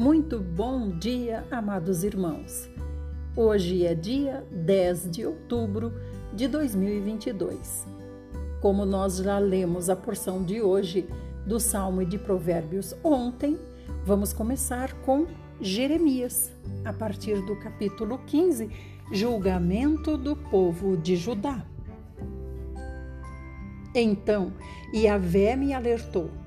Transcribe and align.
Muito 0.00 0.40
bom 0.40 0.96
dia, 0.96 1.44
amados 1.50 2.04
irmãos. 2.04 2.70
Hoje 3.36 3.84
é 3.84 3.94
dia 3.94 4.46
10 4.50 5.10
de 5.10 5.26
outubro 5.26 5.92
de 6.32 6.48
2022. 6.48 7.86
Como 8.62 8.86
nós 8.86 9.18
já 9.18 9.38
lemos 9.38 9.90
a 9.90 9.94
porção 9.94 10.42
de 10.42 10.62
hoje 10.62 11.06
do 11.46 11.60
Salmo 11.60 12.00
e 12.00 12.06
de 12.06 12.16
Provérbios 12.16 12.94
ontem, 13.04 13.58
vamos 14.02 14.32
começar 14.32 14.94
com 15.02 15.26
Jeremias, 15.60 16.50
a 16.82 16.94
partir 16.94 17.44
do 17.44 17.54
capítulo 17.56 18.20
15, 18.24 18.70
Julgamento 19.12 20.16
do 20.16 20.34
povo 20.34 20.96
de 20.96 21.14
Judá. 21.14 21.62
Então 23.94 24.50
Yahvé 24.94 25.56
me 25.56 25.74
alertou 25.74 26.39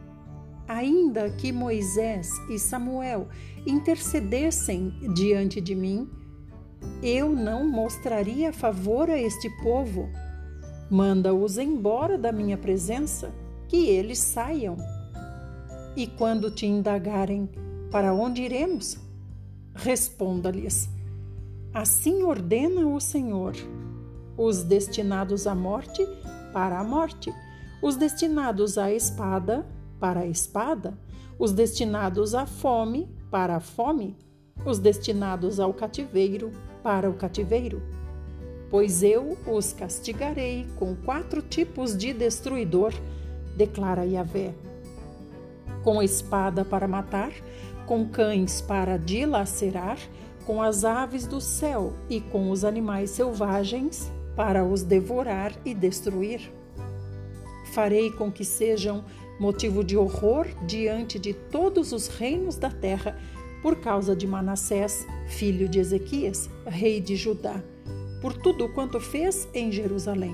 ainda 0.68 1.30
que 1.30 1.52
Moisés 1.52 2.30
e 2.50 2.58
Samuel 2.58 3.28
intercedessem 3.66 4.94
diante 5.14 5.60
de 5.62 5.76
mim, 5.76 6.10
eu 7.02 7.30
não 7.30 7.68
mostraria 7.68 8.52
favor 8.52 9.10
a 9.10 9.18
este 9.18 9.50
povo. 9.62 10.10
Manda-os 10.90 11.58
embora 11.58 12.18
da 12.18 12.32
minha 12.32 12.58
presença, 12.58 13.34
que 13.68 13.88
eles 13.88 14.20
saiam. 14.20 14.78
E 15.96 16.08
quando 16.08 16.52
te 16.52 16.66
indagarem, 16.66 17.50
para 17.92 18.14
onde 18.14 18.42
iremos? 18.42 18.98
Responda-lhes: 19.74 20.90
Assim 21.74 22.24
ordena 22.24 22.88
o 22.88 23.00
Senhor: 23.00 23.54
os 24.38 24.64
destinados 24.64 25.48
à 25.48 25.56
morte, 25.56 26.06
para 26.52 26.80
a 26.80 26.84
morte, 26.84 27.34
os 27.82 27.96
destinados 27.96 28.78
à 28.78 28.92
espada, 28.92 29.66
para 30.00 30.22
a 30.22 30.28
espada, 30.28 30.98
os 31.38 31.52
destinados 31.52 32.36
à 32.36 32.46
fome 32.46 33.10
para 33.32 33.56
a 33.56 33.60
fome, 33.60 34.16
os 34.66 34.80
destinados 34.80 35.60
ao 35.60 35.74
cativeiro 35.74 36.52
para 36.84 37.10
o 37.10 37.14
cativeiro. 37.14 37.82
Pois 38.70 39.04
eu 39.04 39.38
os 39.48 39.74
castigarei 39.74 40.68
com 40.78 40.96
quatro 40.96 41.42
tipos 41.42 41.98
de 41.98 42.14
destruidor, 42.14 42.94
declara 43.56 44.06
Yahvé: 44.06 44.54
com 45.84 46.02
espada 46.02 46.64
para 46.64 46.88
matar, 46.88 47.32
com 47.86 48.08
cães 48.08 48.62
para 48.62 48.98
dilacerar, 48.98 49.98
com 50.46 50.62
as 50.62 50.84
aves 50.84 51.26
do 51.26 51.40
céu 51.40 51.94
e 52.10 52.20
com 52.20 52.50
os 52.50 52.64
animais 52.66 53.12
selvagens 53.12 54.12
para 54.36 54.66
os 54.66 54.84
devorar 54.84 55.54
e 55.64 55.74
destruir. 55.74 56.52
Farei 57.74 58.12
com 58.12 58.32
que 58.32 58.44
sejam 58.44 59.04
motivo 59.44 59.84
de 59.84 59.98
horror 59.98 60.48
diante 60.66 61.20
de 61.20 61.34
todos 61.34 61.92
os 61.92 62.08
reinos 62.08 62.56
da 62.56 62.70
terra, 62.70 63.20
por 63.62 63.76
causa 63.82 64.16
de 64.16 64.26
Manassés, 64.26 65.06
filho 65.28 65.68
de 65.68 65.80
Ezequias, 65.80 66.50
rei 66.66 67.02
de 67.02 67.18
Judá, 67.18 67.62
por 68.22 68.32
tudo 68.32 68.70
quanto 68.70 69.02
fez 69.02 69.46
em 69.54 69.70
Jerusalém. 69.70 70.34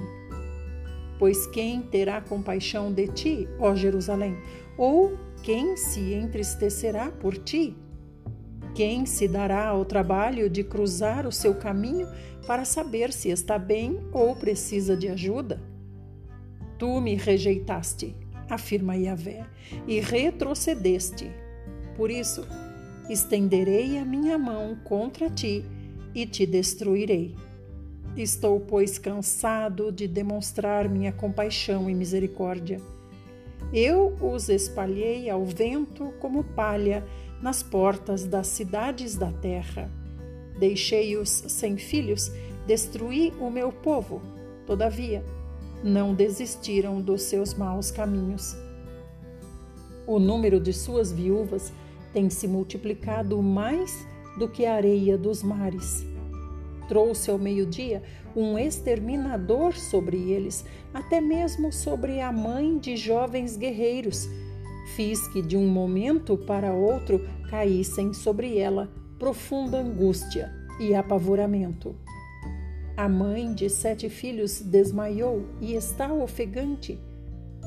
Pois 1.18 1.48
quem 1.48 1.82
terá 1.82 2.22
compaixão 2.22 2.94
de 2.94 3.08
ti, 3.08 3.50
ó 3.58 3.74
Jerusalém? 3.74 4.38
Ou 4.78 5.18
quem 5.42 5.76
se 5.76 6.14
entristecerá 6.14 7.10
por 7.10 7.36
ti? 7.36 7.76
Quem 8.76 9.08
se 9.08 9.28
dará 9.28 9.70
ao 9.70 9.86
trabalho 9.86 10.48
de 10.48 10.64
cruzar 10.64 11.26
o 11.26 11.32
seu 11.32 11.56
caminho 11.56 12.08
para 12.46 12.64
saber 12.64 13.12
se 13.12 13.30
está 13.30 13.58
bem 13.58 14.00
ou 14.14 14.36
precisa 14.36 14.96
de 14.96 15.08
ajuda? 15.08 15.60
Tu 16.78 17.02
me 17.02 17.16
rejeitaste, 17.16 18.16
afirma 18.50 18.96
Yahvé, 18.96 19.46
e 19.88 20.00
retrocedeste. 20.00 21.30
Por 21.96 22.10
isso, 22.10 22.48
estenderei 23.10 23.98
a 23.98 24.06
minha 24.06 24.38
mão 24.38 24.78
contra 24.84 25.30
ti 25.30 25.66
e 26.14 26.26
te 26.26 26.46
destruirei. 26.46 27.36
Estou, 28.18 28.60
pois, 28.60 28.98
cansado 28.98 29.92
de 29.92 30.08
demonstrar 30.08 30.90
minha 30.90 31.12
compaixão 31.12 31.90
e 31.90 31.94
misericórdia. 31.94 32.80
Eu 33.72 34.16
os 34.22 34.50
espalhei 34.50 35.30
ao 35.30 35.46
vento 35.46 36.12
como 36.20 36.44
palha 36.44 37.06
nas 37.42 37.62
portas 37.62 38.26
das 38.26 38.48
cidades 38.48 39.16
da 39.16 39.32
terra. 39.32 39.90
Deixei-os 40.60 41.30
sem 41.30 41.78
filhos, 41.78 42.32
destruí 42.66 43.32
o 43.40 43.50
meu 43.50 43.72
povo. 43.72 44.22
Todavia, 44.66 45.24
não 45.84 46.14
desistiram 46.14 47.02
dos 47.02 47.24
seus 47.24 47.54
maus 47.54 47.92
caminhos. 47.92 48.56
O 50.06 50.20
número 50.20 50.60
de 50.60 50.74
suas 50.74 51.12
viúvas 51.12 51.72
tem 52.14 52.30
se 52.30 52.48
multiplicado 52.48 53.42
mais 53.42 54.06
do 54.38 54.48
que 54.48 54.66
a 54.66 54.74
areia 54.74 55.18
dos 55.18 55.44
mares. 55.44 56.06
Trouxe 56.88 57.30
ao 57.30 57.38
meio-dia 57.38 58.02
um 58.36 58.58
exterminador 58.58 59.76
sobre 59.76 60.18
eles, 60.32 60.66
até 60.94 61.22
mesmo 61.22 61.72
sobre 61.72 62.20
a 62.20 62.32
mãe 62.32 62.78
de 62.78 62.98
jovens 62.98 63.56
guerreiros. 63.56 64.28
Fiz 64.96 65.28
que 65.28 65.42
de 65.42 65.56
um 65.56 65.68
momento 65.68 66.36
para 66.36 66.74
outro 66.74 67.22
caíssem 67.50 68.14
sobre 68.14 68.58
ela 68.58 68.90
profunda 69.20 69.80
angústia 69.80 70.52
e 70.80 70.96
apavoramento. 70.96 71.96
A 73.00 73.08
mãe 73.08 73.54
de 73.54 73.70
sete 73.70 74.10
filhos 74.10 74.60
desmaiou 74.60 75.46
e 75.62 75.74
está 75.74 76.14
ofegante. 76.14 77.00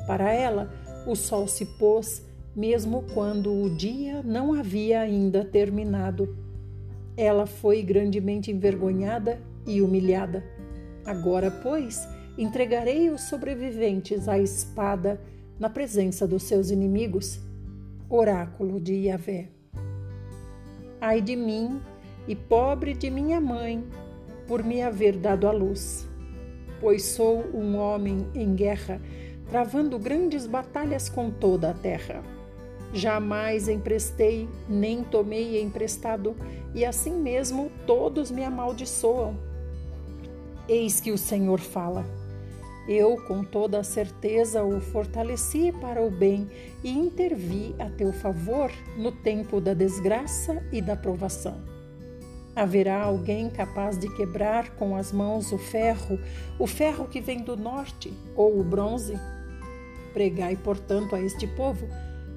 Para 0.06 0.30
ela, 0.30 0.70
o 1.06 1.16
sol 1.16 1.48
se 1.48 1.64
pôs, 1.64 2.22
mesmo 2.54 3.06
quando 3.14 3.50
o 3.50 3.74
dia 3.74 4.22
não 4.22 4.52
havia 4.52 5.00
ainda 5.00 5.42
terminado. 5.42 6.36
Ela 7.16 7.46
foi 7.46 7.82
grandemente 7.82 8.50
envergonhada 8.50 9.40
e 9.66 9.80
humilhada. 9.80 10.44
Agora, 11.02 11.50
pois, 11.50 12.06
entregarei 12.36 13.08
os 13.08 13.22
sobreviventes 13.22 14.28
à 14.28 14.38
espada 14.38 15.18
na 15.58 15.70
presença 15.70 16.28
dos 16.28 16.42
seus 16.42 16.70
inimigos. 16.70 17.40
Oráculo 18.06 18.78
de 18.78 19.06
Yahvé. 19.06 19.48
Ai 21.00 21.22
de 21.22 21.34
mim 21.34 21.80
e 22.28 22.36
pobre 22.36 22.92
de 22.92 23.08
minha 23.08 23.40
mãe, 23.40 23.82
por 24.46 24.62
me 24.62 24.82
haver 24.82 25.16
dado 25.16 25.46
à 25.46 25.52
luz, 25.52 26.08
pois 26.80 27.04
sou 27.04 27.44
um 27.54 27.76
homem 27.76 28.26
em 28.34 28.54
guerra, 28.54 29.00
travando 29.48 29.98
grandes 29.98 30.46
batalhas 30.46 31.08
com 31.08 31.30
toda 31.30 31.70
a 31.70 31.74
terra. 31.74 32.22
Jamais 32.92 33.68
emprestei, 33.68 34.48
nem 34.68 35.02
tomei 35.02 35.62
emprestado, 35.62 36.36
e 36.74 36.84
assim 36.84 37.12
mesmo 37.12 37.70
todos 37.86 38.30
me 38.30 38.44
amaldiçoam. 38.44 39.36
Eis 40.68 41.00
que 41.00 41.10
o 41.10 41.18
Senhor 41.18 41.60
fala. 41.60 42.04
Eu, 42.88 43.16
com 43.28 43.44
toda 43.44 43.78
a 43.78 43.84
certeza, 43.84 44.64
o 44.64 44.80
fortaleci 44.80 45.72
para 45.80 46.02
o 46.02 46.10
bem 46.10 46.50
e 46.82 46.90
intervi 46.90 47.74
a 47.78 47.88
teu 47.88 48.12
favor 48.12 48.70
no 48.96 49.12
tempo 49.12 49.60
da 49.60 49.72
desgraça 49.72 50.62
e 50.72 50.82
da 50.82 50.96
provação. 50.96 51.71
Haverá 52.54 53.02
alguém 53.02 53.48
capaz 53.48 53.98
de 53.98 54.14
quebrar 54.14 54.76
com 54.76 54.94
as 54.94 55.10
mãos 55.10 55.52
o 55.52 55.58
ferro, 55.58 56.18
o 56.58 56.66
ferro 56.66 57.08
que 57.08 57.20
vem 57.20 57.42
do 57.42 57.56
norte, 57.56 58.12
ou 58.36 58.60
o 58.60 58.62
bronze? 58.62 59.18
Pregai, 60.12 60.56
portanto, 60.56 61.16
a 61.16 61.20
este 61.20 61.46
povo: 61.46 61.86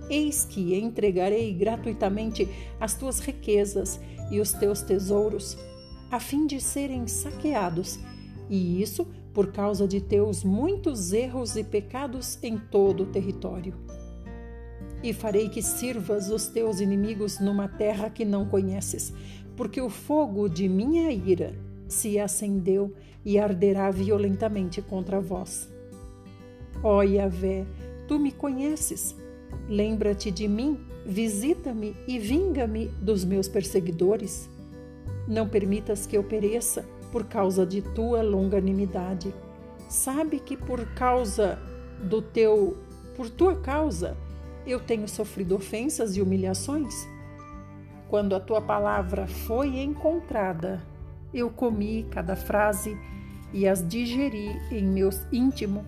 Eis 0.09 0.45
que 0.45 0.73
entregarei 0.75 1.53
gratuitamente 1.53 2.47
as 2.79 2.93
tuas 2.93 3.19
riquezas 3.19 3.99
e 4.31 4.39
os 4.39 4.53
teus 4.53 4.81
tesouros, 4.81 5.57
a 6.09 6.19
fim 6.19 6.47
de 6.47 6.61
serem 6.61 7.07
saqueados, 7.07 7.99
e 8.49 8.81
isso 8.81 9.05
por 9.33 9.51
causa 9.51 9.85
de 9.85 9.99
teus 9.99 10.45
muitos 10.45 11.11
erros 11.11 11.57
e 11.57 11.63
pecados 11.63 12.39
em 12.41 12.57
todo 12.57 13.03
o 13.03 13.07
território. 13.07 13.73
E 15.03 15.11
farei 15.11 15.49
que 15.49 15.61
sirvas 15.61 16.29
os 16.29 16.47
teus 16.47 16.79
inimigos 16.79 17.39
numa 17.39 17.67
terra 17.67 18.09
que 18.09 18.23
não 18.23 18.45
conheces, 18.47 19.13
porque 19.55 19.81
o 19.81 19.89
fogo 19.89 20.47
de 20.49 20.67
minha 20.67 21.11
ira 21.11 21.53
se 21.87 22.19
acendeu 22.19 22.93
e 23.23 23.39
arderá 23.39 23.89
violentamente 23.89 24.81
contra 24.81 25.19
vós. 25.19 25.69
Ó 26.83 27.01
Yahvé, 27.01 27.65
tu 28.07 28.19
me 28.19 28.31
conheces. 28.31 29.15
Lembra-te 29.67 30.29
de 30.29 30.47
mim, 30.47 30.79
visita-me 31.05 31.95
e 32.07 32.19
vinga-me 32.19 32.87
dos 33.01 33.23
meus 33.23 33.47
perseguidores. 33.47 34.49
Não 35.27 35.47
permitas 35.47 36.05
que 36.05 36.15
eu 36.15 36.23
pereça 36.23 36.85
por 37.11 37.23
causa 37.25 37.65
de 37.65 37.81
tua 37.81 38.21
longanimidade. 38.21 39.33
Sabe 39.89 40.39
que 40.39 40.57
por 40.57 40.85
causa 40.93 41.57
do 42.03 42.21
teu, 42.21 42.77
por 43.15 43.29
tua 43.29 43.55
causa, 43.55 44.17
eu 44.67 44.79
tenho 44.79 45.07
sofrido 45.07 45.55
ofensas 45.55 46.17
e 46.17 46.21
humilhações? 46.21 47.07
Quando 48.09 48.35
a 48.35 48.39
tua 48.39 48.61
palavra 48.61 49.27
foi 49.27 49.79
encontrada, 49.79 50.81
eu 51.33 51.49
comi 51.49 52.05
cada 52.11 52.35
frase 52.35 52.97
e 53.51 53.67
as 53.67 53.85
digeri 53.87 54.49
em 54.71 54.83
meu 54.85 55.09
íntimo. 55.31 55.83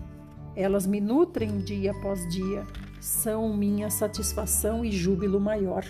Elas 0.56 0.86
me 0.86 1.00
nutrem 1.00 1.58
dia 1.58 1.92
após 1.92 2.28
dia, 2.28 2.66
são 3.00 3.56
minha 3.56 3.90
satisfação 3.90 4.84
e 4.84 4.90
júbilo 4.90 5.40
maior, 5.40 5.84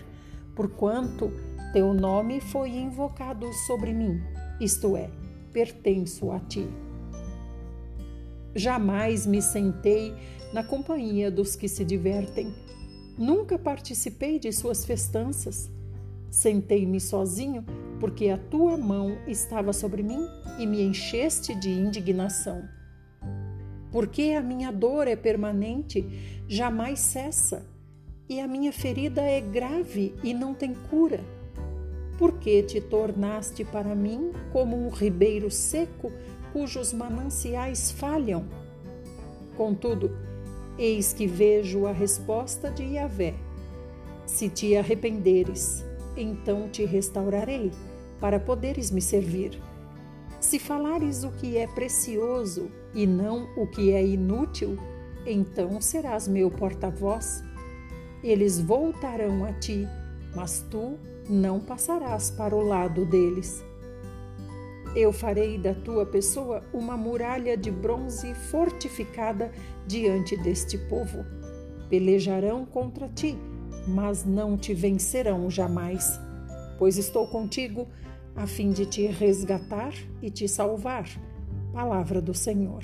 porquanto 0.55 1.33
teu 1.73 1.95
nome 1.95 2.41
foi 2.41 2.71
invocado 2.71 3.51
sobre 3.67 3.93
mim, 3.93 4.23
isto 4.61 4.97
é, 4.97 5.11
pertenço 5.53 6.31
a 6.31 6.39
ti. 6.41 6.69
Jamais 8.55 9.27
me 9.27 9.41
sentei 9.41 10.15
na 10.53 10.65
companhia 10.65 11.31
dos 11.31 11.55
que 11.55 11.69
se 11.69 11.85
divertem. 11.85 12.53
Nunca 13.17 13.59
participei 13.59 14.39
de 14.39 14.53
suas 14.53 14.85
festanças. 14.85 15.71
Sentei-me 16.31 17.01
sozinho 17.01 17.65
porque 17.99 18.29
a 18.29 18.39
tua 18.39 18.77
mão 18.77 19.19
estava 19.27 19.73
sobre 19.73 20.03
mim 20.03 20.27
e 20.59 20.67
me 20.67 20.83
encheste 20.83 21.55
de 21.55 21.71
indignação. 21.71 22.69
Porque 23.91 24.35
a 24.37 24.43
minha 24.43 24.71
dor 24.71 25.09
é 25.09 25.17
permanente, 25.17 26.07
jamais 26.47 27.01
cessa, 27.01 27.67
e 28.29 28.41
a 28.41 28.47
minha 28.47 28.73
ferida 28.73 29.23
é 29.23 29.41
grave 29.41 30.15
e 30.23 30.35
não 30.35 30.53
tem 30.53 30.75
cura. 30.75 31.21
Porque 32.19 32.63
te 32.63 32.81
tornaste 32.81 33.65
para 33.65 33.95
mim 33.95 34.33
como 34.53 34.77
um 34.77 34.91
ribeiro 34.91 35.51
seco 35.51 36.13
cujos 36.53 36.93
mananciais 36.93 37.91
falham? 37.91 38.47
Contudo, 39.57 40.17
eis 40.79 41.13
que 41.13 41.27
vejo 41.27 41.87
a 41.87 41.93
resposta 41.93 42.71
de 42.71 42.85
Yahvé. 42.85 43.35
Se 44.27 44.49
te 44.49 44.77
arrependeres, 44.77 45.85
então 46.21 46.69
te 46.69 46.85
restaurarei, 46.85 47.71
para 48.21 48.41
poderes 48.41 48.91
me 48.91 49.01
servir. 49.01 49.61
Se 50.41 50.59
falares 50.59 51.25
o 51.25 51.31
que 51.33 51.57
é 51.57 51.67
precioso 51.67 52.71
e 52.95 53.07
não 53.07 53.49
o 53.57 53.67
que 53.67 53.93
é 53.93 54.05
inútil, 54.05 54.77
então 55.27 55.81
serás 55.81 56.29
meu 56.29 56.51
porta-voz. 56.51 57.43
Eles 58.23 58.61
voltarão 58.61 59.45
a 59.45 59.53
ti, 59.53 59.87
mas 60.35 60.65
tu 60.71 60.99
não 61.29 61.61
passarás 61.61 62.31
para 62.31 62.55
o 62.55 62.63
lado 62.63 63.05
deles. 63.05 63.65
Eu 64.97 65.13
farei 65.13 65.59
da 65.59 65.75
tua 65.75 66.07
pessoa 66.07 66.65
uma 66.73 66.97
muralha 66.97 67.57
de 67.57 67.71
bronze 67.71 68.35
fortificada 68.35 69.53
diante 69.87 70.37
deste 70.37 70.79
povo. 70.79 71.25
Pelejarão 71.91 72.65
contra 72.65 73.09
ti, 73.09 73.37
mas 73.89 74.25
não 74.25 74.57
te 74.57 74.75
vencerão 74.75 75.51
jamais, 75.51 76.21
pois 76.79 76.97
estou 76.97 77.27
contigo 77.27 77.89
a 78.37 78.47
fim 78.47 78.71
de 78.71 78.87
te 78.87 79.07
resgatar 79.07 79.93
e 80.23 80.31
te 80.31 80.47
salvar. 80.47 81.09
Palavra 81.73 82.21
do 82.21 82.35
Senhor. 82.35 82.83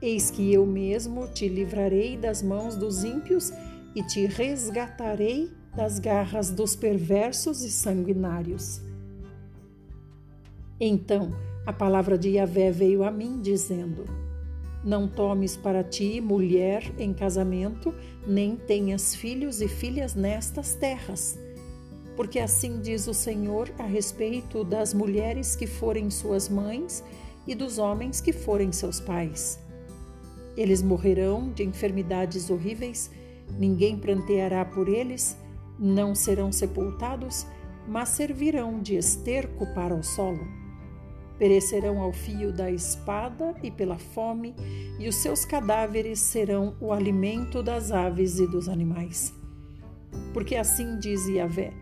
Eis 0.00 0.30
que 0.30 0.52
eu 0.52 0.64
mesmo 0.64 1.26
te 1.28 1.48
livrarei 1.48 2.16
das 2.16 2.42
mãos 2.42 2.76
dos 2.76 3.04
ímpios 3.04 3.52
e 3.94 4.02
te 4.02 4.26
resgatarei 4.26 5.50
das 5.74 5.98
garras 5.98 6.50
dos 6.50 6.76
perversos 6.76 7.62
e 7.62 7.70
sanguinários. 7.70 8.80
Então 10.80 11.30
a 11.66 11.72
palavra 11.72 12.16
de 12.16 12.30
Yahvé 12.30 12.70
veio 12.70 13.04
a 13.04 13.10
mim, 13.10 13.40
dizendo: 13.40 14.04
Não 14.84 15.06
tomes 15.06 15.56
para 15.56 15.84
ti 15.84 16.20
mulher 16.20 16.92
em 16.98 17.12
casamento, 17.12 17.94
nem 18.26 18.56
tenhas 18.56 19.14
filhos 19.14 19.60
e 19.60 19.68
filhas 19.68 20.14
nestas 20.14 20.74
terras 20.74 21.38
porque 22.20 22.38
assim 22.38 22.82
diz 22.82 23.06
o 23.06 23.14
Senhor 23.14 23.72
a 23.78 23.84
respeito 23.84 24.62
das 24.62 24.92
mulheres 24.92 25.56
que 25.56 25.66
forem 25.66 26.10
suas 26.10 26.50
mães 26.50 27.02
e 27.46 27.54
dos 27.54 27.78
homens 27.78 28.20
que 28.20 28.30
forem 28.30 28.70
seus 28.72 29.00
pais. 29.00 29.58
Eles 30.54 30.82
morrerão 30.82 31.50
de 31.50 31.64
enfermidades 31.64 32.50
horríveis, 32.50 33.10
ninguém 33.58 33.96
pranteará 33.96 34.66
por 34.66 34.86
eles, 34.86 35.34
não 35.78 36.14
serão 36.14 36.52
sepultados, 36.52 37.46
mas 37.88 38.10
servirão 38.10 38.82
de 38.82 38.96
esterco 38.96 39.66
para 39.74 39.94
o 39.94 40.02
solo. 40.02 40.46
Perecerão 41.40 42.02
ao 42.02 42.12
fio 42.12 42.52
da 42.52 42.70
espada 42.70 43.54
e 43.62 43.70
pela 43.70 43.98
fome, 43.98 44.54
e 44.98 45.08
os 45.08 45.14
seus 45.16 45.46
cadáveres 45.46 46.20
serão 46.20 46.76
o 46.82 46.92
alimento 46.92 47.62
das 47.62 47.90
aves 47.90 48.38
e 48.38 48.46
dos 48.46 48.68
animais. 48.68 49.32
Porque 50.34 50.54
assim 50.54 50.98
diz 50.98 51.26
Yahvé: 51.26 51.72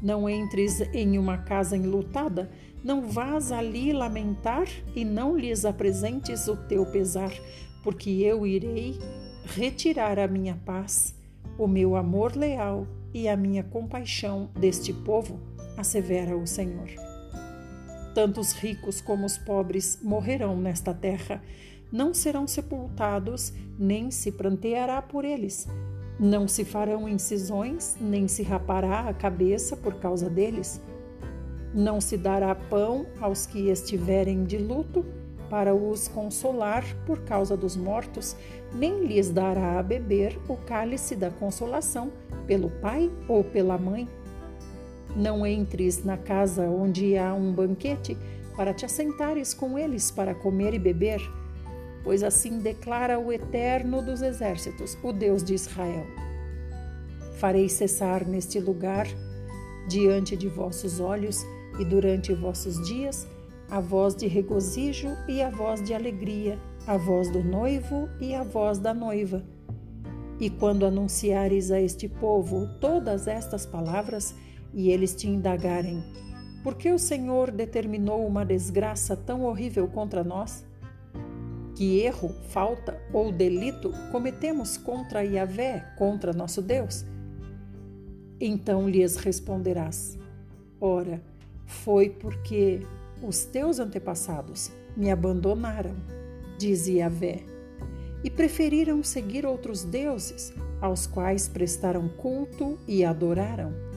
não 0.00 0.28
entres 0.28 0.80
em 0.94 1.18
uma 1.18 1.36
casa 1.38 1.76
enlutada, 1.76 2.48
não 2.84 3.08
vás 3.08 3.50
ali 3.50 3.92
lamentar 3.92 4.68
e 4.94 5.04
não 5.04 5.36
lhes 5.36 5.64
apresentes 5.64 6.46
o 6.46 6.56
teu 6.56 6.86
pesar, 6.86 7.32
porque 7.82 8.10
eu 8.10 8.46
irei 8.46 8.96
retirar 9.44 10.16
a 10.20 10.28
minha 10.28 10.54
paz, 10.64 11.12
o 11.58 11.66
meu 11.66 11.96
amor 11.96 12.36
leal 12.36 12.86
e 13.12 13.28
a 13.28 13.36
minha 13.36 13.64
compaixão 13.64 14.48
deste 14.54 14.92
povo, 14.92 15.40
assevera 15.76 16.36
o 16.36 16.46
Senhor. 16.46 17.07
Tanto 18.18 18.40
os 18.40 18.52
ricos 18.52 19.00
como 19.00 19.24
os 19.24 19.38
pobres 19.38 20.00
morrerão 20.02 20.56
nesta 20.56 20.92
terra, 20.92 21.40
não 21.92 22.12
serão 22.12 22.48
sepultados, 22.48 23.52
nem 23.78 24.10
se 24.10 24.32
pranteará 24.32 25.00
por 25.00 25.24
eles 25.24 25.68
não 26.18 26.48
se 26.48 26.64
farão 26.64 27.08
incisões, 27.08 27.96
nem 28.00 28.26
se 28.26 28.42
rapará 28.42 29.08
a 29.08 29.14
cabeça 29.14 29.76
por 29.76 29.94
causa 29.94 30.28
deles. 30.28 30.80
Não 31.72 32.00
se 32.00 32.16
dará 32.16 32.54
pão 32.54 33.06
aos 33.20 33.46
que 33.46 33.70
estiverem 33.70 34.42
de 34.44 34.58
luto, 34.58 35.04
para 35.48 35.74
os 35.74 36.08
consolar 36.08 36.84
por 37.06 37.20
causa 37.20 37.56
dos 37.56 37.74
mortos, 37.74 38.36
nem 38.74 39.06
lhes 39.06 39.30
dará 39.30 39.78
a 39.78 39.82
beber 39.82 40.38
o 40.46 40.56
cálice 40.56 41.16
da 41.16 41.30
consolação 41.30 42.12
pelo 42.46 42.68
pai 42.68 43.10
ou 43.26 43.42
pela 43.42 43.78
mãe. 43.78 44.06
Não 45.16 45.46
entres 45.46 46.04
na 46.04 46.16
casa 46.16 46.64
onde 46.64 47.16
há 47.16 47.34
um 47.34 47.52
banquete 47.52 48.16
para 48.56 48.74
te 48.74 48.84
assentares 48.84 49.54
com 49.54 49.78
eles 49.78 50.10
para 50.10 50.34
comer 50.34 50.74
e 50.74 50.78
beber 50.78 51.20
pois 52.08 52.22
assim 52.22 52.58
declara 52.58 53.18
o 53.18 53.30
Eterno 53.30 54.00
dos 54.00 54.22
Exércitos, 54.22 54.96
o 55.02 55.12
Deus 55.12 55.42
de 55.42 55.52
Israel. 55.52 56.06
Farei 57.34 57.68
cessar 57.68 58.26
neste 58.26 58.58
lugar, 58.58 59.06
diante 59.88 60.34
de 60.34 60.48
vossos 60.48 61.00
olhos 61.00 61.44
e 61.78 61.84
durante 61.84 62.32
vossos 62.32 62.82
dias, 62.88 63.26
a 63.70 63.78
voz 63.78 64.14
de 64.14 64.26
regozijo 64.26 65.08
e 65.28 65.42
a 65.42 65.50
voz 65.50 65.82
de 65.82 65.92
alegria, 65.92 66.58
a 66.86 66.96
voz 66.96 67.30
do 67.30 67.44
noivo 67.44 68.08
e 68.18 68.34
a 68.34 68.42
voz 68.42 68.78
da 68.78 68.94
noiva. 68.94 69.44
E 70.40 70.48
quando 70.48 70.86
anunciares 70.86 71.70
a 71.70 71.78
este 71.78 72.08
povo 72.08 72.68
todas 72.80 73.28
estas 73.28 73.66
palavras, 73.66 74.34
e 74.72 74.90
eles 74.90 75.14
te 75.14 75.28
indagarem, 75.28 76.02
por 76.62 76.74
que 76.74 76.92
o 76.92 76.98
Senhor 76.98 77.50
determinou 77.50 78.26
uma 78.26 78.44
desgraça 78.44 79.16
tão 79.16 79.44
horrível 79.44 79.88
contra 79.88 80.24
nós? 80.24 80.66
Que 81.76 82.00
erro, 82.00 82.34
falta 82.48 83.00
ou 83.12 83.30
delito 83.32 83.92
cometemos 84.10 84.76
contra 84.76 85.22
Yahvé, 85.22 85.94
contra 85.96 86.32
nosso 86.32 86.60
Deus? 86.60 87.06
Então 88.40 88.88
lhes 88.88 89.16
responderás: 89.16 90.18
Ora, 90.80 91.22
foi 91.64 92.10
porque 92.10 92.80
os 93.22 93.44
teus 93.44 93.78
antepassados 93.78 94.70
me 94.96 95.10
abandonaram, 95.10 95.94
diz 96.58 96.86
Yahvé, 96.86 97.44
e 98.24 98.30
preferiram 98.30 99.02
seguir 99.02 99.46
outros 99.46 99.84
deuses, 99.84 100.52
aos 100.80 101.06
quais 101.06 101.48
prestaram 101.48 102.08
culto 102.08 102.78
e 102.86 103.04
adoraram. 103.04 103.87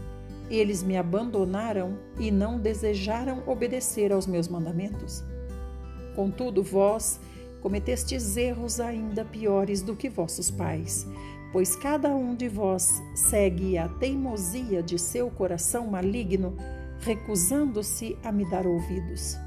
Eles 0.51 0.83
me 0.83 0.97
abandonaram 0.97 1.97
e 2.19 2.29
não 2.29 2.59
desejaram 2.59 3.41
obedecer 3.47 4.11
aos 4.11 4.27
meus 4.27 4.49
mandamentos. 4.49 5.23
Contudo, 6.13 6.61
vós 6.61 7.21
cometestes 7.61 8.35
erros 8.35 8.81
ainda 8.81 9.23
piores 9.23 9.81
do 9.81 9.95
que 9.95 10.09
vossos 10.09 10.51
pais, 10.51 11.07
pois 11.53 11.73
cada 11.77 12.13
um 12.13 12.35
de 12.35 12.49
vós 12.49 13.01
segue 13.15 13.77
a 13.77 13.87
teimosia 13.87 14.83
de 14.83 14.99
seu 14.99 15.31
coração 15.31 15.87
maligno, 15.87 16.57
recusando-se 16.99 18.17
a 18.21 18.29
me 18.29 18.43
dar 18.49 18.67
ouvidos. 18.67 19.37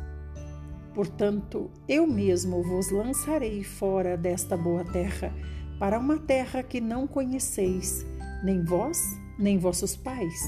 Portanto, 0.94 1.70
eu 1.87 2.06
mesmo 2.06 2.62
vos 2.62 2.90
lançarei 2.90 3.62
fora 3.62 4.16
desta 4.16 4.56
boa 4.56 4.84
terra, 4.84 5.34
para 5.78 5.99
uma 5.99 6.16
terra 6.16 6.62
que 6.62 6.80
não 6.80 7.06
conheceis, 7.06 8.06
nem 8.42 8.64
vós, 8.64 9.02
nem 9.38 9.58
vossos 9.58 9.96
pais, 9.96 10.40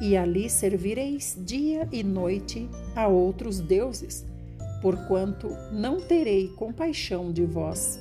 e 0.00 0.16
ali 0.16 0.48
servireis 0.48 1.36
dia 1.38 1.88
e 1.92 2.02
noite 2.02 2.68
a 2.94 3.06
outros 3.06 3.60
deuses 3.60 4.26
porquanto 4.82 5.48
não 5.70 6.00
terei 6.00 6.48
compaixão 6.48 7.32
de 7.32 7.46
vós. 7.46 8.00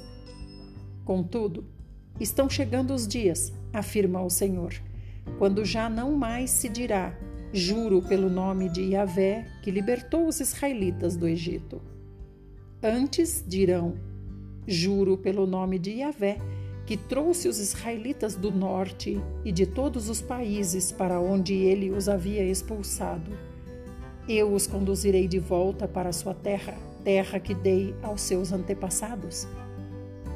Contudo, 1.06 1.64
estão 2.20 2.50
chegando 2.50 2.94
os 2.94 3.08
dias, 3.08 3.54
afirma 3.72 4.22
o 4.22 4.30
Senhor, 4.30 4.74
quando 5.38 5.64
já 5.64 5.88
não 5.88 6.18
mais 6.18 6.50
se 6.50 6.68
dirá: 6.68 7.16
Juro 7.54 8.02
pelo 8.02 8.30
nome 8.30 8.68
de 8.68 8.82
Yahvé 8.82 9.46
que 9.62 9.70
libertou 9.70 10.28
os 10.28 10.40
israelitas 10.40 11.16
do 11.16 11.28
Egito. 11.28 11.80
Antes 12.82 13.46
dirão: 13.48 13.94
Juro 14.68 15.18
pelo 15.18 15.46
nome 15.46 15.78
de 15.78 15.92
Yahvé 15.92 16.38
que 16.86 16.98
trouxe 16.98 17.48
os 17.48 17.60
israelitas 17.60 18.36
do 18.36 18.52
norte 18.52 19.22
e 19.46 19.52
de 19.52 19.66
todos 19.66 20.10
os 20.10 20.22
países 20.22 20.92
para 20.92 21.20
onde 21.20 21.54
ele 21.54 21.92
os 21.92 22.10
havia 22.10 22.44
expulsado. 22.44 23.32
Eu 24.28 24.54
os 24.54 24.68
conduzirei 24.68 25.28
de 25.28 25.40
volta 25.40 25.88
para 25.88 26.12
sua 26.12 26.34
terra, 26.34 26.78
terra 27.04 27.40
que 27.40 27.54
dei 27.54 27.96
aos 28.02 28.22
seus 28.22 28.52
antepassados. 28.52 29.48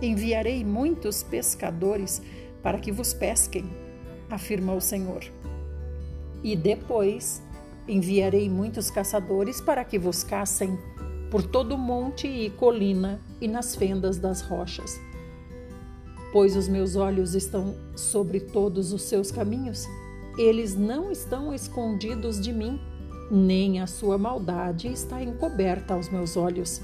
Enviarei 0.02 0.64
muitos 0.64 1.24
pescadores 1.24 2.22
para 2.62 2.80
que 2.80 2.92
vos 2.92 3.14
pesquem, 3.14 3.66
afirma 4.30 4.74
o 4.74 4.82
Senhor. 4.82 5.24
E 6.44 6.56
depois 6.56 7.42
enviarei 7.88 8.50
muitos 8.50 8.90
caçadores 8.90 9.62
para 9.62 9.84
que 9.84 10.00
vos 10.00 10.24
caçem 10.24 10.78
por 11.30 11.44
todo 11.44 11.78
monte 11.78 12.28
e 12.28 12.50
colina 12.50 13.20
e 13.42 13.48
nas 13.48 13.76
fendas 13.76 14.18
das 14.18 14.42
rochas. 14.42 15.00
Pois 16.36 16.58
os 16.58 16.68
meus 16.68 16.98
olhos 16.98 17.34
estão 17.34 17.74
sobre 17.96 18.42
todos 18.42 18.92
os 18.92 19.04
seus 19.04 19.32
caminhos, 19.32 19.88
eles 20.38 20.76
não 20.76 21.10
estão 21.10 21.54
escondidos 21.54 22.42
de 22.42 22.52
mim, 22.52 22.78
nem 23.32 23.80
a 23.80 23.88
sua 23.88 24.18
maldade 24.18 24.90
está 24.90 25.24
encoberta 25.24 25.94
aos 25.94 26.10
meus 26.10 26.36
olhos. 26.36 26.82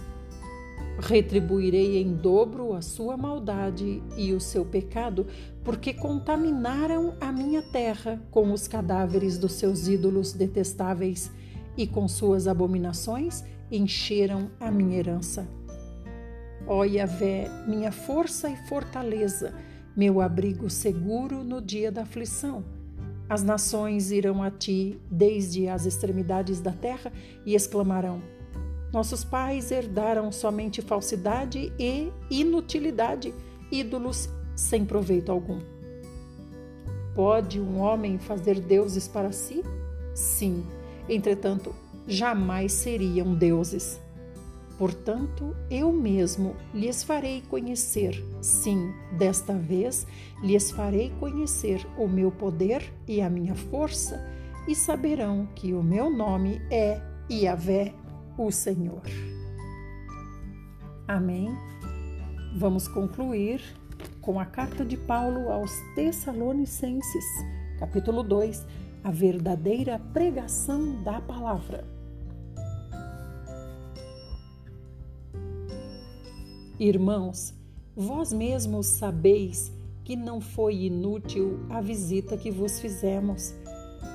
Retribuirei 0.98 2.02
em 2.02 2.14
dobro 2.14 2.74
a 2.74 2.82
sua 2.82 3.18
maldade 3.18 4.02
e 4.16 4.32
o 4.32 4.40
seu 4.40 4.64
pecado, 4.64 5.28
porque 5.66 5.94
contaminaram 5.94 7.16
a 7.20 7.30
minha 7.30 7.62
terra 7.62 8.22
com 8.32 8.54
os 8.54 8.70
cadáveres 8.70 9.38
dos 9.38 9.52
seus 9.52 9.86
ídolos 9.86 10.32
detestáveis 10.32 11.30
e 11.76 11.86
com 11.86 12.08
suas 12.08 12.48
abominações 12.48 13.44
encheram 13.70 14.50
a 14.62 14.72
minha 14.72 14.98
herança. 14.98 15.46
Ó 16.68 16.84
Yahvé, 16.84 17.50
minha 17.68 17.92
força 17.92 18.50
e 18.50 18.56
fortaleza, 18.68 19.54
meu 19.96 20.22
abrigo 20.22 20.70
seguro 20.70 21.44
no 21.44 21.62
dia 21.62 21.92
da 21.92 22.04
aflição. 22.04 22.64
As 23.28 23.44
nações 23.44 24.12
irão 24.12 24.44
a 24.44 24.52
ti 24.52 25.00
desde 25.10 25.68
as 25.68 25.86
extremidades 25.86 26.60
da 26.60 26.72
terra 26.72 27.12
e 27.46 27.56
exclamarão: 27.56 28.22
nossos 28.92 29.24
pais 29.24 29.72
herdaram 29.72 30.32
somente 30.32 30.82
falsidade 30.82 31.72
e 31.80 32.12
inutilidade, 32.30 33.34
ídolos 33.72 34.30
sem 34.56 34.86
proveito 34.86 35.32
algum. 35.32 35.60
Pode 37.16 37.60
um 37.60 37.80
homem 37.80 38.18
fazer 38.18 38.60
deuses 38.60 39.08
para 39.08 39.32
si? 39.32 39.64
Sim, 40.14 40.66
entretanto, 41.08 41.74
jamais 42.08 42.74
seriam 42.74 43.34
deuses. 43.34 44.00
Portanto, 44.82 45.56
eu 45.70 45.94
mesmo 45.94 46.56
lhes 46.74 47.04
farei 47.04 47.44
conhecer, 47.48 48.20
sim, 48.42 48.92
desta 49.16 49.54
vez 49.54 50.08
lhes 50.42 50.72
farei 50.72 51.12
conhecer 51.20 51.86
o 52.00 52.08
meu 52.08 52.32
poder 52.32 52.92
e 53.08 53.22
a 53.22 53.30
minha 53.30 53.54
força, 53.54 54.20
e 54.68 54.74
saberão 54.74 55.48
que 55.54 55.72
o 55.72 55.84
meu 55.84 56.10
nome 56.10 56.60
é 56.72 57.00
Yahvé 57.32 57.94
o 58.36 58.50
Senhor. 58.50 59.04
Amém. 61.08 61.56
Vamos 62.58 62.88
concluir 62.88 63.62
com 64.20 64.40
a 64.40 64.48
carta 64.48 64.84
de 64.84 64.98
Paulo 64.98 65.52
aos 65.52 65.72
Tessalonicenses, 65.94 67.26
capítulo 67.78 68.24
2, 68.24 68.66
a 69.04 69.12
verdadeira 69.12 70.00
pregação 70.12 71.04
da 71.04 71.22
palavra. 71.22 72.01
Irmãos, 76.82 77.54
vós 77.96 78.34
mesmos 78.34 78.88
sabeis 78.88 79.72
que 80.04 80.16
não 80.16 80.42
foi 80.42 80.86
inútil 80.86 81.60
a 81.70 81.80
visita 81.80 82.36
que 82.36 82.52
vos 82.52 82.80
fizemos 82.80 83.54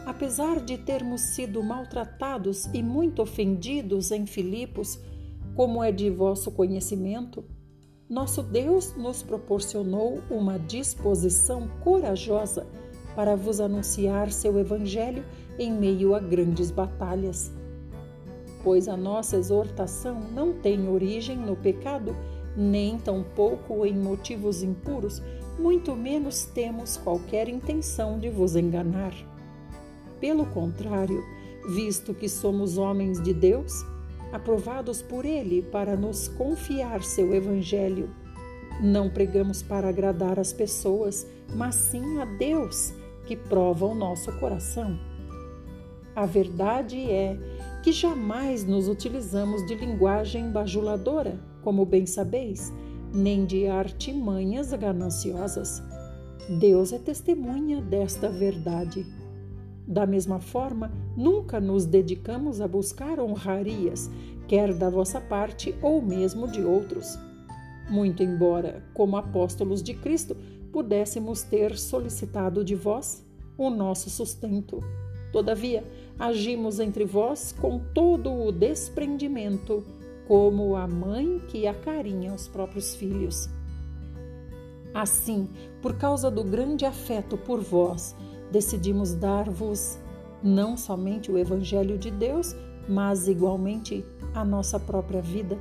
apesar 0.07 0.61
de 0.61 0.79
termos 0.79 1.21
sido 1.21 1.63
maltratados 1.63 2.67
e 2.73 2.81
muito 2.81 3.21
ofendidos 3.21 4.13
em 4.13 4.25
Filipos, 4.25 5.01
como 5.57 5.83
é 5.83 5.91
de 5.91 6.09
vosso 6.09 6.53
conhecimento, 6.53 7.45
nosso 8.09 8.41
Deus 8.41 8.95
nos 8.97 9.21
proporcionou 9.25 10.23
uma 10.31 10.59
disposição 10.59 11.67
corajosa 11.83 12.65
para 13.17 13.35
vos 13.35 13.61
anunciar 13.61 14.31
seu 14.31 14.59
Evangelho 14.61 15.25
em 15.59 15.73
meio 15.73 16.15
a 16.15 16.21
grandes 16.21 16.71
batalhas. 16.71 17.51
Pois 18.63 18.87
a 18.87 18.97
nossa 18.97 19.37
exortação 19.37 20.21
não 20.33 20.53
tem 20.53 20.89
origem 20.89 21.37
no 21.37 21.57
pecado, 21.57 22.15
nem 22.57 22.99
tampouco 22.99 23.85
em 23.85 23.95
motivos 23.95 24.63
impuros, 24.63 25.23
muito 25.59 25.95
menos 25.95 26.45
temos 26.45 26.97
qualquer 26.97 27.49
intenção 27.49 28.19
de 28.19 28.29
vos 28.31 28.57
enganar. 28.57 29.13
Pelo 30.21 30.47
contrário, 30.47 31.23
visto 31.69 32.15
que 32.15 32.29
somos 32.29 32.79
homens 32.79 33.23
de 33.23 33.35
Deus, 33.35 33.85
aprovados 34.33 35.03
por 35.03 35.25
Ele 35.25 35.63
para 35.63 35.97
nos 35.97 36.29
confiar 36.29 37.03
seu 37.03 37.35
Evangelho, 37.35 38.11
não 38.81 39.09
pregamos 39.09 39.63
para 39.63 39.89
agradar 39.89 40.39
as 40.39 40.53
pessoas, 40.53 41.27
mas 41.55 41.75
sim 41.75 42.19
a 42.21 42.25
Deus, 42.25 42.93
que 43.27 43.35
prova 43.35 43.87
o 43.87 43.95
nosso 43.95 44.31
coração. 44.39 44.99
A 46.15 46.27
verdade 46.27 47.11
é 47.11 47.39
que 47.83 47.93
jamais 47.93 48.65
nos 48.65 48.89
utilizamos 48.89 49.65
de 49.67 49.75
linguagem 49.75 50.51
bajuladora, 50.51 51.39
como 51.67 51.85
bem 51.85 52.07
sabeis, 52.07 52.73
nem 53.13 53.45
de 53.45 53.67
artimanhas 53.67 54.73
gananciosas. 54.73 55.83
Deus 56.61 56.93
é 56.93 56.99
testemunha 57.01 57.83
desta 57.83 58.29
verdade. 58.29 59.05
Da 59.85 60.07
mesma 60.07 60.39
forma, 60.39 60.93
nunca 61.17 61.59
nos 61.59 61.85
dedicamos 61.85 62.61
a 62.61 62.69
buscar 62.69 63.19
honrarias, 63.19 64.09
quer 64.47 64.73
da 64.73 64.89
vossa 64.89 65.21
parte 65.21 65.75
ou 65.83 66.01
mesmo 66.01 66.47
de 66.47 66.63
outros. 66.63 67.19
Muito 67.91 68.23
embora, 68.23 68.85
como 68.95 69.17
apóstolos 69.17 69.83
de 69.83 69.95
Cristo, 69.95 70.37
pudéssemos 70.73 71.43
ter 71.43 71.77
solicitado 71.77 72.63
de 72.63 72.77
vós 72.77 73.27
o 73.59 73.71
nosso 73.71 74.09
sustento. 74.09 74.79
Todavia, 75.33 75.83
agimos 76.17 76.79
entre 76.79 77.05
vós 77.05 77.51
com 77.61 77.81
todo 77.93 78.33
o 78.33 78.53
desprendimento, 78.53 79.83
como 80.27 80.77
a 80.77 80.87
mãe 80.87 81.41
que 81.49 81.67
acarinha 81.67 82.35
os 82.35 82.49
próprios 82.49 82.95
filhos. 82.95 83.49
Assim, 84.93 85.49
por 85.83 85.97
causa 85.97 86.31
do 86.31 86.43
grande 86.43 86.85
afeto 86.85 87.37
por 87.37 87.61
vós, 87.61 88.17
decidimos 88.51 89.15
dar-vos 89.15 89.99
não 90.43 90.77
somente 90.77 91.31
o 91.31 91.39
Evangelho 91.39 91.99
de 91.99 92.11
Deus, 92.11 92.57
mas 92.89 93.29
igualmente 93.29 94.05
a 94.35 94.45
nossa 94.45 94.81
própria 94.81 95.21
vida, 95.21 95.59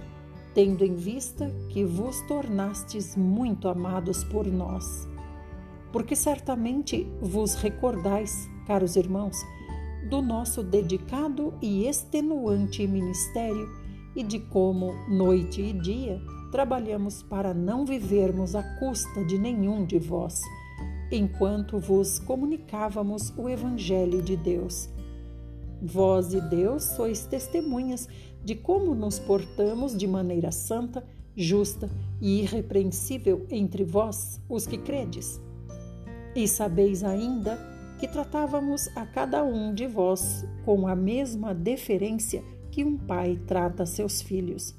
tendo 0.53 0.83
em 0.83 0.95
vista 0.95 1.51
que 1.69 1.83
vos 1.83 2.21
tornastes 2.21 3.15
muito 3.15 3.67
amados 3.67 4.23
por 4.23 4.47
nós. 4.47 5.07
Porque 5.91 6.15
certamente 6.15 7.05
vos 7.21 7.55
recordais, 7.55 8.49
caros 8.65 8.95
irmãos, 8.95 9.37
do 10.09 10.21
nosso 10.21 10.63
dedicado 10.63 11.53
e 11.61 11.87
extenuante 11.87 12.87
ministério 12.87 13.84
e 14.15 14.23
de 14.23 14.39
como, 14.39 14.93
noite 15.09 15.61
e 15.61 15.73
dia, 15.73 16.21
trabalhamos 16.51 17.21
para 17.21 17.53
não 17.53 17.85
vivermos 17.85 18.55
à 18.55 18.63
custa 18.79 19.23
de 19.25 19.37
nenhum 19.37 19.85
de 19.85 19.99
vós 19.99 20.41
enquanto 21.11 21.79
vos 21.79 22.19
comunicávamos 22.19 23.31
o 23.37 23.49
Evangelho 23.49 24.21
de 24.21 24.35
Deus. 24.35 24.89
Vós 25.81 26.33
e 26.33 26.41
Deus 26.41 26.83
sois 26.83 27.25
testemunhas 27.25 28.07
de 28.43 28.55
como 28.55 28.95
nos 28.95 29.19
portamos 29.19 29.95
de 29.95 30.07
maneira 30.07 30.51
santa, 30.51 31.05
justa 31.35 31.89
e 32.21 32.41
irrepreensível 32.41 33.45
entre 33.49 33.83
vós, 33.83 34.39
os 34.49 34.65
que 34.65 34.77
credes. 34.77 35.39
E 36.35 36.47
sabeis 36.47 37.03
ainda 37.03 37.57
que 37.99 38.07
tratávamos 38.07 38.87
a 38.95 39.05
cada 39.05 39.43
um 39.43 39.73
de 39.73 39.87
vós 39.87 40.45
com 40.65 40.87
a 40.87 40.95
mesma 40.95 41.53
deferência 41.53 42.43
que 42.75 42.83
um 42.83 42.97
pai 42.97 43.39
trata 43.47 43.85
seus 43.85 44.21
filhos, 44.21 44.75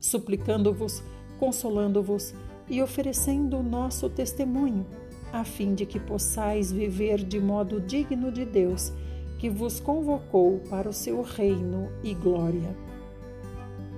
suplicando-vos, 0.00 1.02
consolando-vos 1.38 2.34
e 2.66 2.80
oferecendo 2.80 3.58
o 3.58 3.62
nosso 3.62 4.08
testemunho 4.08 4.86
a 5.30 5.44
fim 5.44 5.74
de 5.74 5.84
que 5.84 6.00
possais 6.00 6.72
viver 6.72 7.22
de 7.22 7.38
modo 7.38 7.78
digno 7.78 8.32
de 8.32 8.46
Deus, 8.46 8.90
que 9.38 9.50
vos 9.50 9.78
convocou 9.78 10.60
para 10.70 10.88
o 10.88 10.94
seu 10.94 11.20
reino 11.20 11.90
e 12.02 12.14
glória. 12.14 12.74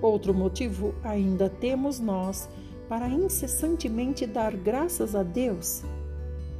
Outro 0.02 0.34
motivo 0.34 0.92
ainda 1.04 1.48
temos 1.48 2.00
nós 2.00 2.48
para 2.88 3.08
incessantemente 3.08 4.26
dar 4.26 4.56
graças 4.56 5.14
a 5.14 5.22
Deus 5.22 5.84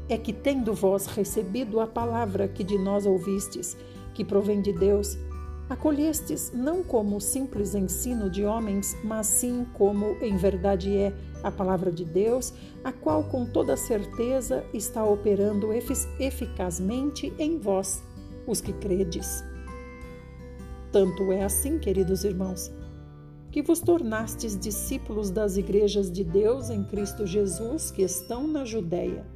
é 0.09 0.17
que, 0.17 0.33
tendo 0.33 0.73
vós 0.75 1.07
recebido 1.07 1.81
a 1.81 1.89
palavra 1.89 2.47
que 2.47 2.63
de 2.63 2.79
nós 2.79 3.05
ouvistes, 3.05 3.77
que 4.15 4.25
provém 4.25 4.63
de 4.63 4.73
Deus, 4.73 5.19
Acolhestes 5.69 6.51
não 6.55 6.83
como 6.83 7.21
simples 7.21 7.75
ensino 7.75 8.31
de 8.31 8.43
homens, 8.43 8.97
mas 9.05 9.27
sim 9.27 9.67
como 9.75 10.17
em 10.23 10.35
verdade 10.37 10.97
é 10.97 11.13
a 11.43 11.51
palavra 11.51 11.93
de 11.93 12.07
Deus, 12.07 12.55
a 12.83 12.91
qual 12.91 13.25
com 13.25 13.45
toda 13.45 13.77
certeza 13.77 14.65
está 14.73 15.05
operando 15.05 15.69
eficazmente 16.19 17.33
em 17.39 17.59
vós, 17.59 18.03
os 18.47 18.63
que 18.63 18.73
credes. 18.73 19.45
Tanto 20.91 21.31
é 21.31 21.45
assim, 21.45 21.79
queridos 21.79 22.25
irmãos, 22.25 22.73
que 23.51 23.61
vos 23.61 23.81
tornastes 23.81 24.59
discípulos 24.59 25.31
das 25.31 25.59
igrejas 25.59 26.11
de 26.11 26.25
Deus 26.25 26.71
em 26.71 26.83
Cristo 26.83 27.27
Jesus 27.27 27.91
que 27.91 28.03
estão 28.03 28.47
na 28.47 28.65
Judéia. 28.65 29.27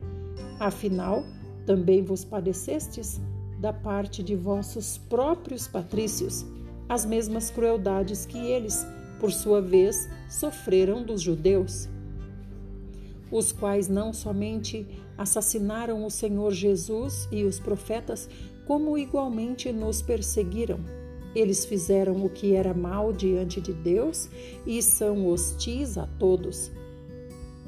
Afinal, 0.59 1.25
também 1.67 2.03
vos 2.03 2.25
padecestes 2.25 3.21
da 3.63 3.73
parte 3.73 4.25
de 4.25 4.35
vossos 4.35 4.99
próprios 4.99 5.69
patrícios 5.69 6.45
as 6.89 7.07
mesmas 7.07 7.49
crueldades 7.49 8.27
que 8.27 8.37
eles, 8.37 8.85
por 9.21 9.31
sua 9.31 9.63
vez, 9.63 10.09
sofreram 10.29 11.05
dos 11.05 11.23
judeus, 11.23 11.89
os 13.31 13.53
quais 13.53 13.89
não 13.89 14.13
somente 14.13 14.85
assassinaram 15.17 16.05
o 16.05 16.11
Senhor 16.11 16.51
Jesus 16.51 17.29
e 17.31 17.45
os 17.45 17.61
profetas, 17.61 18.29
como 18.67 18.99
igualmente 18.99 19.73
nos 19.73 20.03
perseguiram. 20.03 20.81
Eles 21.33 21.65
fizeram 21.65 22.25
o 22.25 22.29
que 22.29 22.57
era 22.57 22.75
mal 22.75 23.13
diante 23.13 23.61
de 23.61 23.73
Deus 23.73 24.29
e 24.67 24.83
são 24.83 25.29
hostis 25.29 25.97
a 25.97 26.07
todos 26.19 26.73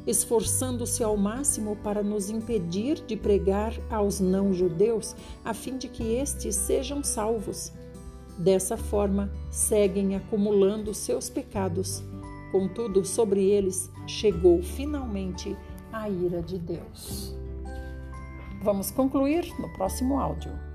esforçando-se 0.07 1.03
ao 1.03 1.17
máximo 1.17 1.77
para 1.77 2.03
nos 2.03 2.29
impedir 2.29 3.05
de 3.07 3.17
pregar 3.17 3.73
aos 3.91 4.21
não-judeus, 4.21 5.17
a 5.45 5.55
fim 5.55 5.77
de 5.77 5.89
que 5.89 6.15
estes 6.15 6.55
sejam 6.55 7.03
salvos. 7.03 7.73
Dessa 8.37 8.77
forma, 8.77 9.31
seguem 9.51 10.17
acumulando 10.17 10.93
seus 10.93 11.31
pecados. 11.31 12.03
Contudo, 12.51 13.05
sobre 13.05 13.45
eles 13.51 13.91
chegou 14.07 14.63
finalmente 14.63 15.57
a 15.93 16.09
ira 16.09 16.43
de 16.43 16.59
Deus. 16.59 17.35
Vamos 18.63 18.91
concluir 18.91 19.47
no 19.61 19.73
próximo 19.75 20.19
áudio. 20.19 20.74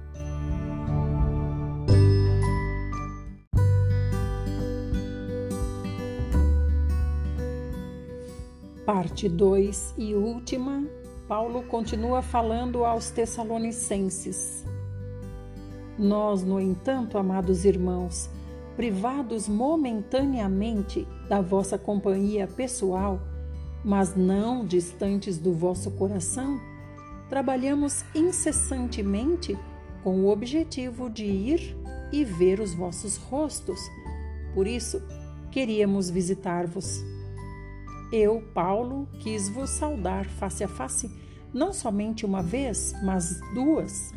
Parte 9.00 9.30
2 9.30 9.94
e 9.98 10.14
última, 10.14 10.86
Paulo 11.26 11.64
continua 11.64 12.22
falando 12.22 12.84
aos 12.84 13.10
Tessalonicenses. 13.10 14.66
Nós, 15.98 16.44
no 16.44 16.60
entanto, 16.60 17.18
amados 17.18 17.64
irmãos, 17.64 18.30
privados 18.76 19.48
momentaneamente 19.48 21.08
da 21.30 21.40
vossa 21.40 21.78
companhia 21.78 22.46
pessoal, 22.46 23.22
mas 23.86 24.18
não 24.18 24.66
distantes 24.66 25.38
do 25.38 25.54
vosso 25.54 25.92
coração, 25.92 26.60
trabalhamos 27.30 28.04
incessantemente 28.14 29.58
com 30.04 30.26
o 30.26 30.30
objetivo 30.30 31.10
de 31.10 31.24
ir 31.24 31.78
e 32.12 32.26
ver 32.26 32.60
os 32.60 32.74
vossos 32.74 33.16
rostos. 33.16 33.80
Por 34.54 34.68
isso, 34.68 35.02
queríamos 35.52 36.10
visitar-vos. 36.10 37.02
Eu, 38.12 38.42
Paulo, 38.54 39.08
quis 39.20 39.50
vos 39.50 39.70
saudar 39.70 40.26
face 40.26 40.64
a 40.64 40.68
face, 40.68 41.12
não 41.54 41.72
somente 41.72 42.26
uma 42.26 42.42
vez, 42.42 42.96
mas 43.04 43.40
duas. 43.54 44.12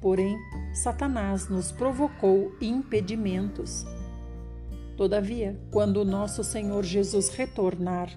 Porém, 0.00 0.36
Satanás 0.74 1.48
nos 1.48 1.70
provocou 1.70 2.52
impedimentos. 2.60 3.86
Todavia, 4.96 5.60
quando 5.70 6.04
nosso 6.04 6.42
Senhor 6.42 6.84
Jesus 6.84 7.28
retornar, 7.28 8.10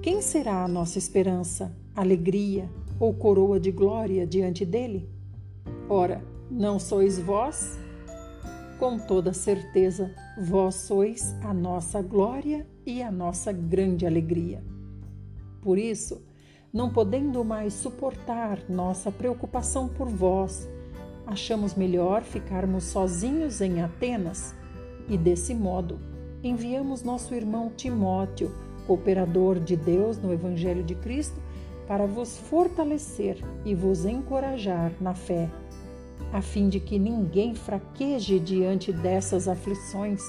quem 0.00 0.22
será 0.22 0.64
a 0.64 0.68
nossa 0.68 0.98
esperança, 0.98 1.76
alegria 1.94 2.68
ou 2.98 3.12
coroa 3.12 3.60
de 3.60 3.70
glória 3.70 4.26
diante 4.26 4.64
dele? 4.64 5.08
Ora, 5.88 6.24
não 6.50 6.78
sois 6.78 7.18
vós? 7.18 7.78
Com 8.82 8.98
toda 8.98 9.32
certeza, 9.32 10.12
vós 10.36 10.74
sois 10.74 11.36
a 11.44 11.54
nossa 11.54 12.02
glória 12.02 12.66
e 12.84 13.00
a 13.00 13.12
nossa 13.12 13.52
grande 13.52 14.04
alegria. 14.04 14.60
Por 15.60 15.78
isso, 15.78 16.20
não 16.72 16.90
podendo 16.90 17.44
mais 17.44 17.74
suportar 17.74 18.58
nossa 18.68 19.12
preocupação 19.12 19.86
por 19.86 20.08
vós, 20.08 20.68
achamos 21.24 21.76
melhor 21.76 22.22
ficarmos 22.22 22.82
sozinhos 22.82 23.60
em 23.60 23.80
Atenas 23.80 24.52
e, 25.08 25.16
desse 25.16 25.54
modo, 25.54 26.00
enviamos 26.42 27.04
nosso 27.04 27.36
irmão 27.36 27.70
Timóteo, 27.76 28.50
cooperador 28.88 29.60
de 29.60 29.76
Deus 29.76 30.18
no 30.18 30.32
Evangelho 30.32 30.82
de 30.82 30.96
Cristo, 30.96 31.40
para 31.86 32.04
vos 32.04 32.36
fortalecer 32.36 33.38
e 33.64 33.76
vos 33.76 34.04
encorajar 34.04 34.92
na 35.00 35.14
fé, 35.14 35.48
a 36.32 36.40
fim 36.40 36.68
de 36.68 36.80
que 36.80 36.98
ninguém 36.98 37.54
fraqueje 37.54 38.38
diante 38.38 38.92
dessas 38.92 39.48
aflições 39.48 40.22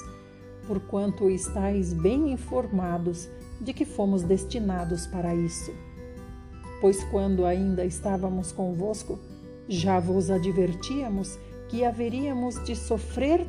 porquanto 0.67 1.29
estáis 1.29 1.93
bem 1.93 2.31
informados 2.31 3.29
de 3.59 3.73
que 3.73 3.85
fomos 3.85 4.23
destinados 4.23 5.05
para 5.07 5.33
isso. 5.35 5.73
Pois 6.81 7.03
quando 7.05 7.45
ainda 7.45 7.85
estávamos 7.85 8.51
convosco, 8.51 9.19
já 9.67 9.99
vos 9.99 10.29
advertíamos 10.29 11.39
que 11.69 11.85
haveríamos 11.85 12.63
de 12.63 12.75
sofrer 12.75 13.47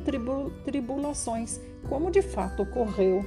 tribulações, 0.63 1.59
como 1.87 2.09
de 2.09 2.21
fato 2.21 2.63
ocorreu, 2.63 3.25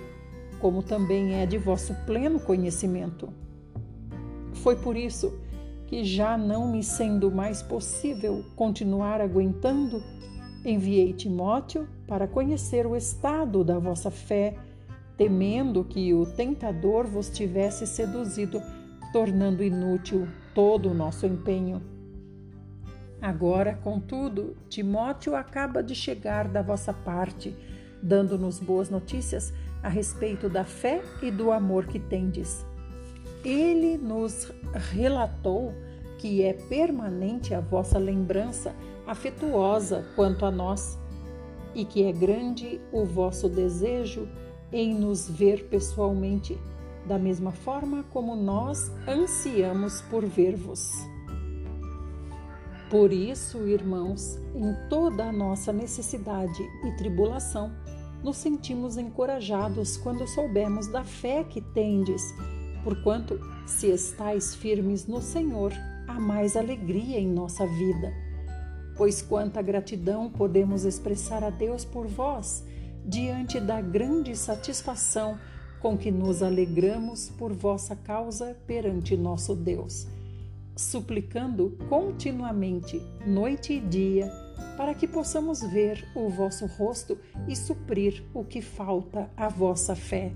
como 0.61 0.83
também 0.83 1.35
é 1.35 1.47
de 1.47 1.59
vosso 1.59 1.94
pleno 2.07 2.40
conhecimento. 2.40 3.29
Foi 4.55 4.75
por 4.75 4.97
isso 4.97 5.38
que, 5.88 6.05
já 6.05 6.37
não 6.37 6.70
me 6.70 6.85
sendo 6.85 7.31
mais 7.31 7.62
possível 7.62 8.44
continuar 8.55 9.22
aguentando, 9.22 10.03
enviei 10.62 11.14
Timóteo 11.14 11.88
para 12.07 12.29
conhecer 12.29 12.87
o 12.87 12.94
estado 12.94 13.64
da 13.64 13.79
vossa 13.79 14.11
fé, 14.11 14.55
temendo 15.16 15.83
que 15.83 16.12
o 16.12 16.27
tentador 16.27 17.07
vos 17.07 17.31
tivesse 17.31 17.87
seduzido, 17.87 18.61
tornando 19.12 19.64
inútil 19.64 20.29
todo 20.55 20.90
o 20.90 20.94
nosso 20.94 21.27
empenho. 21.27 21.81
Agora, 23.20 23.74
contudo, 23.83 24.57
Timóteo 24.68 25.35
acaba 25.35 25.83
de 25.83 25.94
chegar 25.94 26.48
da 26.48 26.61
vossa 26.61 26.92
parte, 26.92 27.57
dando-nos 28.03 28.61
boas 28.61 28.90
notícias 28.90 29.55
a 29.83 29.88
respeito 29.88 30.51
da 30.51 30.64
fé 30.64 31.03
e 31.22 31.31
do 31.31 31.51
amor 31.51 31.87
que 31.87 31.98
tendes. 31.98 32.64
Ele 33.48 33.96
nos 33.96 34.52
relatou 34.92 35.72
que 36.18 36.42
é 36.42 36.52
permanente 36.52 37.54
a 37.54 37.61
vossa 37.61 37.98
lembrança 37.98 38.74
afetuosa 39.06 40.04
quanto 40.14 40.44
a 40.44 40.50
nós 40.50 40.98
e 41.74 41.82
que 41.82 42.04
é 42.04 42.12
grande 42.12 42.78
o 42.92 43.06
vosso 43.06 43.48
desejo 43.48 44.28
em 44.70 44.92
nos 44.92 45.30
ver 45.30 45.64
pessoalmente, 45.70 46.58
da 47.06 47.18
mesma 47.18 47.50
forma 47.50 48.04
como 48.11 48.37
nós 48.37 48.92
ansiamos 49.08 50.02
por 50.02 50.26
ver-vos. 50.26 50.90
Por 52.90 53.14
isso, 53.14 53.66
irmãos, 53.66 54.38
em 54.54 54.74
toda 54.90 55.24
a 55.24 55.32
nossa 55.32 55.72
necessidade 55.72 56.62
e 56.84 56.96
tribulação, 56.98 57.72
nos 58.22 58.37
sentimos 58.37 58.98
encorajados 58.98 59.96
quando 59.96 60.26
soubemos 60.26 60.87
da 60.88 61.02
fé 61.02 61.44
que 61.44 61.62
tendes, 61.62 62.22
porquanto, 62.88 63.38
se 63.66 63.88
estais 63.88 64.55
firmes 64.55 65.07
no 65.07 65.20
Senhor, 65.20 65.72
há 66.07 66.18
mais 66.18 66.57
alegria 66.57 67.18
em 67.18 67.29
nossa 67.29 67.66
vida 67.66 68.29
pois 68.98 69.22
quanta 69.22 69.62
gratidão 69.62 70.29
podemos 70.29 70.85
expressar 70.85 71.44
a 71.44 71.51
Deus 71.51 71.85
por 71.85 72.09
vós, 72.09 72.64
diante 73.07 73.61
da 73.61 73.81
grande 73.81 74.37
satisfação 74.37 75.38
com 75.81 75.96
que 75.96 76.11
nos 76.11 76.42
alegramos 76.42 77.31
por 77.38 77.53
vossa 77.53 77.94
causa 77.94 78.57
perante 78.66 79.16
nosso 79.16 79.55
Deus, 79.55 80.09
suplicando 80.77 81.79
continuamente, 81.88 83.01
noite 83.24 83.74
e 83.74 83.81
dia, 83.81 84.29
para 84.77 84.92
que 84.92 85.07
possamos 85.07 85.61
ver 85.61 86.05
o 86.16 86.29
vosso 86.29 86.66
rosto 86.66 87.16
e 87.46 87.55
suprir 87.55 88.24
o 88.35 88.44
que 88.44 88.61
falta 88.61 89.31
à 89.37 89.48
vossa 89.48 89.94
fé. 89.94 90.33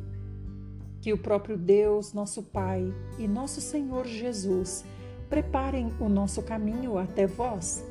Que 1.02 1.12
o 1.12 1.18
próprio 1.18 1.58
Deus, 1.58 2.14
nosso 2.14 2.42
Pai 2.42 2.90
e 3.18 3.28
nosso 3.28 3.60
Senhor 3.60 4.06
Jesus 4.06 4.84
preparem 5.28 5.92
o 6.00 6.08
nosso 6.08 6.42
caminho 6.42 6.96
até 6.96 7.26
vós 7.26 7.84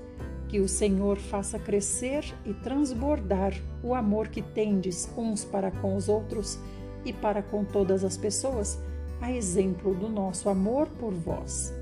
que 0.52 0.60
o 0.60 0.68
Senhor 0.68 1.18
faça 1.18 1.58
crescer 1.58 2.26
e 2.46 2.54
transbordar 2.54 3.54
o 3.82 3.96
amor 3.96 4.28
que 4.28 4.42
tendes 4.42 5.10
uns 5.16 5.46
para 5.46 5.72
com 5.72 5.96
os 5.96 6.10
outros 6.10 6.60
e 7.06 7.14
para 7.14 7.42
com 7.42 7.64
todas 7.64 8.04
as 8.04 8.18
pessoas, 8.18 8.78
a 9.22 9.32
exemplo 9.32 9.96
do 9.96 10.10
nosso 10.10 10.50
amor 10.50 10.88
por 11.00 11.14
vós. 11.14 11.74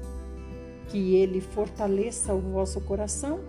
Que 0.87 1.15
Ele 1.15 1.41
fortaleça 1.41 2.31
o 2.31 2.39
vosso 2.39 2.79
coração 2.81 3.39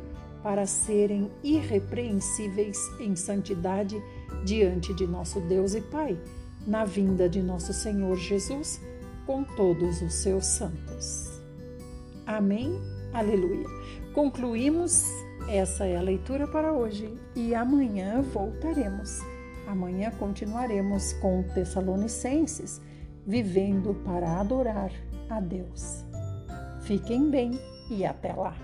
para 0.42 0.64
serem 0.64 1.30
irrepreensíveis 1.44 2.78
em 2.98 3.14
santidade 3.14 4.02
diante 4.42 4.94
de 4.94 5.06
nosso 5.06 5.38
Deus 5.42 5.74
e 5.74 5.82
Pai, 5.82 6.18
na 6.66 6.84
vinda 6.84 7.28
de 7.28 7.42
nosso 7.42 7.72
Senhor 7.72 8.16
Jesus 8.16 8.80
com 9.26 9.44
todos 9.44 10.02
os 10.02 10.14
seus 10.14 10.46
santos. 10.46 11.40
Amém? 12.26 12.80
Aleluia. 13.12 13.66
Concluímos 14.14 15.04
essa 15.48 15.84
é 15.84 15.96
a 15.96 16.00
leitura 16.00 16.46
para 16.46 16.72
hoje 16.72 17.12
e 17.34 17.54
amanhã 17.54 18.22
voltaremos. 18.22 19.18
Amanhã 19.66 20.10
continuaremos 20.18 21.12
com 21.14 21.42
Tessalonicenses, 21.42 22.80
vivendo 23.26 23.94
para 24.04 24.38
adorar 24.38 24.92
a 25.28 25.40
Deus. 25.40 26.04
Fiquem 26.82 27.30
bem 27.30 27.58
e 27.90 28.04
até 28.04 28.32
lá. 28.32 28.56